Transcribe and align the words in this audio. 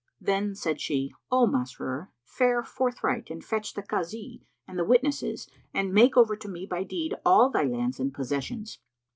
Then 0.19 0.55
said 0.55 0.81
she, 0.81 1.13
"O 1.31 1.45
Masrur, 1.45 2.07
fare 2.23 2.63
forthright 2.63 3.29
and 3.29 3.45
fetch 3.45 3.75
the 3.75 3.83
Kazi 3.83 4.41
and 4.67 4.79
the 4.79 4.83
witnesses 4.83 5.47
and 5.75 5.93
make 5.93 6.17
over 6.17 6.35
to 6.35 6.47
me 6.49 6.65
by 6.65 6.83
deed 6.83 7.13
all 7.23 7.51
thy 7.51 7.65
lands 7.65 7.99
and 7.99 8.11
possessions." 8.11 8.79